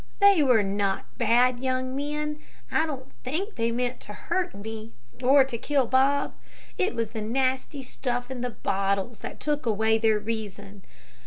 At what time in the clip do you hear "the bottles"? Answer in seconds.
8.41-9.19